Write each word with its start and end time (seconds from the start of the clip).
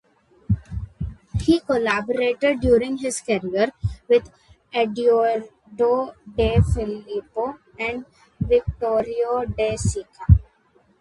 He 1.41 1.59
collaborated 1.59 2.59
during 2.61 2.97
his 2.97 3.21
career 3.21 3.71
with 4.07 4.31
Eduardo 4.73 6.15
De 6.35 6.59
Filippo 6.73 7.59
and 7.77 8.07
Vittorio 8.39 9.45
De 9.45 9.73
Sica. 9.75 10.41